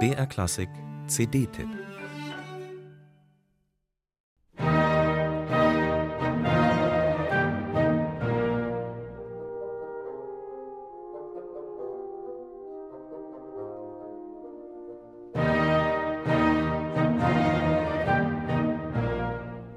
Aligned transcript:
BR 0.00 0.26
Klassik 0.26 0.68
CD-Tipp 1.06 1.68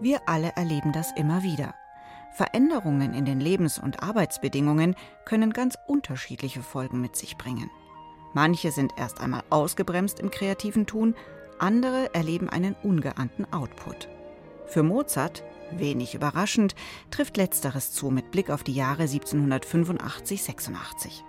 Wir 0.01 0.21
alle 0.25 0.53
erleben 0.55 0.91
das 0.91 1.11
immer 1.15 1.43
wieder. 1.43 1.75
Veränderungen 2.31 3.13
in 3.13 3.25
den 3.25 3.39
Lebens- 3.39 3.77
und 3.77 4.01
Arbeitsbedingungen 4.01 4.95
können 5.25 5.53
ganz 5.53 5.77
unterschiedliche 5.85 6.63
Folgen 6.63 6.99
mit 6.99 7.15
sich 7.15 7.37
bringen. 7.37 7.69
Manche 8.33 8.71
sind 8.71 8.93
erst 8.97 9.21
einmal 9.21 9.43
ausgebremst 9.49 10.19
im 10.19 10.31
kreativen 10.31 10.85
Tun, 10.85 11.15
andere 11.59 12.13
erleben 12.13 12.49
einen 12.49 12.75
ungeahnten 12.83 13.51
Output. 13.51 14.09
Für 14.67 14.83
Mozart, 14.83 15.43
wenig 15.71 16.13
überraschend, 16.13 16.75
trifft 17.09 17.37
letzteres 17.37 17.93
zu 17.93 18.09
mit 18.09 18.31
Blick 18.31 18.49
auf 18.49 18.63
die 18.63 18.73
Jahre 18.73 19.03
1785-86. 19.03 21.23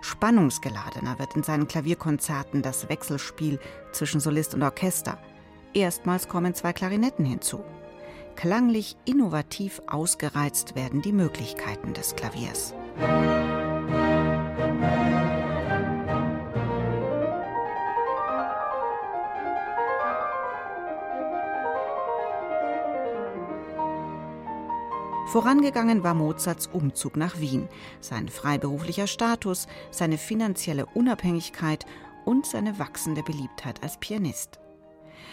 Spannungsgeladener 0.00 1.18
wird 1.18 1.36
in 1.36 1.42
seinen 1.42 1.68
Klavierkonzerten 1.68 2.62
das 2.62 2.88
Wechselspiel 2.88 3.58
zwischen 3.92 4.20
Solist 4.20 4.54
und 4.54 4.62
Orchester. 4.62 5.18
Erstmals 5.74 6.28
kommen 6.28 6.54
zwei 6.54 6.72
Klarinetten 6.72 7.24
hinzu. 7.24 7.62
Klanglich 8.36 8.96
innovativ 9.04 9.82
ausgereizt 9.86 10.74
werden 10.74 11.02
die 11.02 11.12
Möglichkeiten 11.12 11.94
des 11.94 12.16
Klaviers. 12.16 12.74
Vorangegangen 25.26 26.04
war 26.04 26.14
Mozarts 26.14 26.68
Umzug 26.68 27.16
nach 27.16 27.40
Wien, 27.40 27.68
sein 28.00 28.28
freiberuflicher 28.28 29.08
Status, 29.08 29.66
seine 29.90 30.18
finanzielle 30.18 30.86
Unabhängigkeit 30.86 31.84
und 32.24 32.46
seine 32.46 32.78
wachsende 32.78 33.24
Beliebtheit 33.24 33.82
als 33.82 33.98
Pianist. 33.98 34.60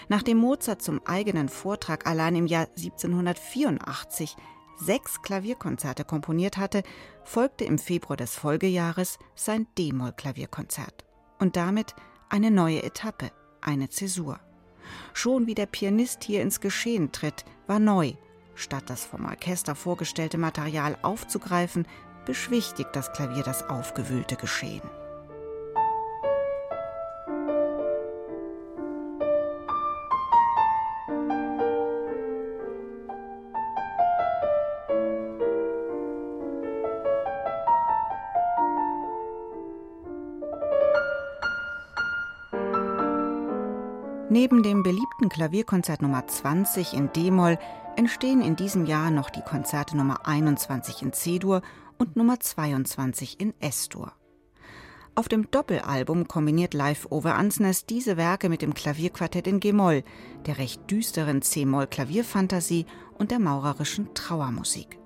Nachdem 0.10 0.40
Mozart 0.40 0.82
zum 0.82 1.00
eigenen 1.06 1.48
Vortrag 1.48 2.08
allein 2.08 2.36
im 2.36 2.48
Jahr 2.48 2.68
1784 2.76 4.36
sechs 4.78 5.22
Klavierkonzerte 5.22 6.04
komponiert 6.04 6.58
hatte, 6.58 6.82
folgte 7.24 7.64
im 7.64 7.78
Februar 7.78 8.18
des 8.18 8.36
Folgejahres 8.36 9.20
sein 9.36 9.68
D-Moll-Klavierkonzert. 9.78 11.06
Und 11.38 11.56
damit 11.56 11.94
eine 12.30 12.50
neue 12.50 12.82
Etappe, 12.82 13.32
eine 13.62 13.90
Zäsur. 13.90 14.40
Schon 15.14 15.46
wie 15.46 15.56
der 15.56 15.68
Pianist 15.68 16.24
hier 16.24 16.42
ins 16.42 16.60
Geschehen 16.60 17.12
tritt, 17.12 17.46
war 17.68 17.80
neu. 17.80 18.14
Statt 18.56 18.84
das 18.88 19.04
vom 19.04 19.26
Orchester 19.26 19.76
vorgestellte 19.76 20.38
Material 20.38 20.98
aufzugreifen, 21.02 21.88
beschwichtigt 22.26 22.90
das 22.94 23.12
Klavier 23.14 23.44
das 23.44 23.70
aufgewühlte 23.70 24.36
Geschehen. 24.36 24.82
Neben 44.34 44.64
dem 44.64 44.82
beliebten 44.82 45.30
Klavierkonzert 45.30 46.02
Nummer 46.02 46.26
20 46.26 46.96
in 46.96 47.14
D-Moll 47.14 47.60
entstehen 47.96 48.42
in 48.42 48.56
diesem 48.56 48.88
Jahr 48.88 49.12
noch 49.12 49.30
die 49.30 49.44
Konzerte 49.44 49.96
Nummer 49.96 50.26
21 50.26 51.04
in 51.04 51.14
C-Dur 51.14 51.62
und 52.00 52.16
Nummer 52.16 52.40
22 52.40 53.40
in 53.40 53.54
S-Dur. 53.60 54.12
Auf 55.14 55.28
dem 55.28 55.52
Doppelalbum 55.52 56.28
kombiniert 56.28 56.74
Live 56.74 57.06
Over 57.12 57.36
Ansnes 57.36 57.86
diese 57.86 58.18
Werke 58.18 58.50
mit 58.50 58.64
dem 58.64 58.74
Klavierquartett 58.74 59.46
in 59.46 59.60
G-Moll, 59.60 60.04
der 60.48 60.58
recht 60.58 60.90
düsteren 60.90 61.44
C-Moll-Klavierfantasie 61.44 62.88
und 63.20 63.30
der 63.30 63.38
maurerischen 63.38 64.16
Trauermusik. 64.16 64.98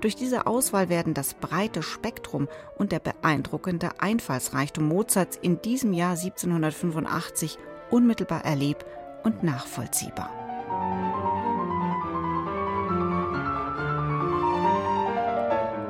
Durch 0.00 0.16
diese 0.16 0.48
Auswahl 0.48 0.88
werden 0.88 1.14
das 1.14 1.34
breite 1.34 1.84
Spektrum 1.84 2.48
und 2.78 2.90
der 2.90 2.98
beeindruckende 2.98 4.00
Einfallsreichtum 4.00 4.88
Mozarts 4.88 5.36
in 5.40 5.62
diesem 5.62 5.92
Jahr 5.92 6.16
1785 6.16 7.58
unmittelbar 7.90 8.44
erleb- 8.44 8.84
und 9.24 9.42
nachvollziehbar. 9.42 10.30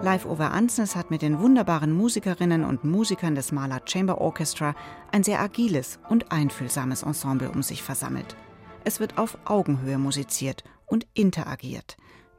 Live 0.07 0.25
Over 0.25 0.53
Ansnes 0.53 0.95
hat 0.95 1.11
mit 1.11 1.21
den 1.21 1.41
wunderbaren 1.41 1.91
Musikerinnen 1.91 2.65
und 2.65 2.85
Musikern 2.85 3.35
des 3.35 3.51
Maler 3.51 3.81
Chamber 3.87 4.21
Orchestra 4.21 4.77
ein 5.11 5.25
sehr 5.25 5.41
agiles 5.41 5.99
und 6.09 6.31
einfühlsames 6.31 7.03
Ensemble 7.03 7.51
um 7.51 7.65
sich 7.65 7.83
versammelt. 7.83 8.37
Es 8.85 9.01
wird 9.01 9.19
auf 9.19 9.37
Augenhöhe 9.47 9.99
musiziert 9.99 10.63
und 10.87 11.09
interagiert. 11.15 11.97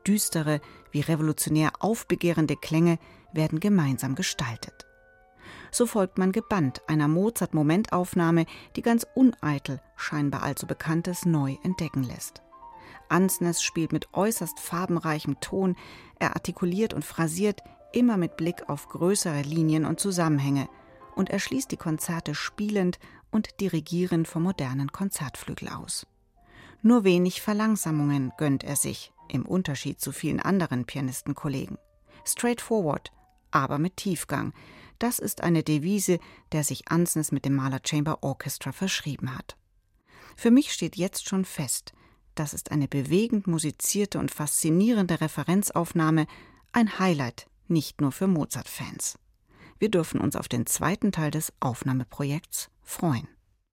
Düstere 0.08 0.62
wie 0.92 1.02
revolutionär 1.02 1.72
aufbegehrende 1.80 2.56
Klänge 2.56 3.00
werden 3.34 3.60
gemeinsam 3.60 4.16
gestaltet. 4.16 4.87
So 5.72 5.86
folgt 5.86 6.18
man 6.18 6.32
gebannt 6.32 6.82
einer 6.88 7.08
Mozart-Momentaufnahme, 7.08 8.46
die 8.76 8.82
ganz 8.82 9.06
uneitel 9.16 9.82
scheinbar 9.96 10.44
allzu 10.44 10.68
Bekanntes 10.68 11.26
neu 11.26 11.58
entdecken 11.64 12.04
lässt. 12.04 12.42
Ansnes 13.10 13.62
spielt 13.62 13.94
mit 13.94 14.14
äußerst 14.14 14.60
farbenreichem 14.60 15.40
Ton, 15.40 15.76
er 16.20 16.36
artikuliert 16.36 16.94
und 16.94 17.06
phrasiert 17.06 17.62
immer 17.94 18.18
mit 18.18 18.38
Blick 18.38 18.70
auf 18.70 18.90
größere 18.90 19.42
Linien 19.42 19.86
und 19.86 20.00
Zusammenhänge 20.00 20.68
und 21.16 21.30
er 21.30 21.40
schließt 21.40 21.72
die 21.72 21.78
Konzerte 21.78 22.36
spielend 22.36 23.00
und 23.32 23.60
dirigierend 23.60 24.28
vom 24.28 24.44
modernen 24.44 24.92
Konzertflügel 24.92 25.70
aus. 25.70 26.06
Nur 26.82 27.04
wenig 27.04 27.42
Verlangsamungen 27.42 28.32
gönnt 28.38 28.64
er 28.64 28.76
sich, 28.76 29.12
im 29.30 29.46
Unterschied 29.46 30.00
zu 30.00 30.12
vielen 30.12 30.40
anderen 30.40 30.86
Pianistenkollegen. 30.86 31.78
Straightforward, 32.24 33.12
aber 33.52 33.80
mit 33.80 33.98
Tiefgang, 33.98 34.54
das 35.00 35.20
ist 35.20 35.42
eine 35.42 35.64
Devise, 35.64 36.20
der 36.52 36.64
sich 36.64 36.90
Ansnes 36.90 37.32
mit 37.32 37.46
dem 37.46 37.56
Maler 37.56 37.80
Chamber 37.86 38.24
Orchestra 38.24 38.72
verschrieben 38.72 39.36
hat. 39.36 39.58
Für 40.36 40.52
mich 40.52 40.72
steht 40.72 40.96
jetzt 40.96 41.28
schon 41.28 41.46
fest, 41.46 41.94
das 42.36 42.54
ist 42.54 42.72
eine 42.72 42.88
bewegend 42.88 43.48
musizierte 43.48 44.20
und 44.20 44.30
faszinierende 44.32 45.20
Referenzaufnahme, 45.22 46.28
ein 46.72 47.00
Highlight, 47.00 47.48
nicht 47.68 48.00
nur 48.02 48.12
für 48.12 48.28
Mozart-Fans. 48.28 49.18
Wir 49.80 49.90
dürfen 49.90 50.20
uns 50.22 50.36
auf 50.36 50.48
den 50.48 50.66
zweiten 50.66 51.12
Teil 51.12 51.32
des 51.32 51.54
Aufnahmeprojekts 51.60 52.70
freuen. 52.84 53.28